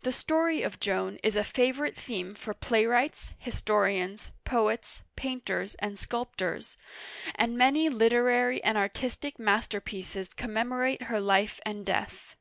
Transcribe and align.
The 0.00 0.12
story 0.12 0.62
of 0.62 0.80
Joan 0.80 1.18
is 1.22 1.36
a 1.36 1.44
favorite 1.44 1.94
theme 1.94 2.34
for 2.34 2.54
playwrights, 2.54 3.34
historians, 3.38 4.30
poets, 4.46 5.02
painters, 5.14 5.74
and 5.74 5.98
sculptors; 5.98 6.78
and 7.34 7.54
many 7.54 7.90
literary 7.90 8.64
and 8.64 8.78
artistic 8.78 9.38
masterpieces 9.38 10.32
commemorate 10.32 11.02
her 11.02 11.20
life 11.20 11.60
and 11.66 11.84
death. 11.84 12.34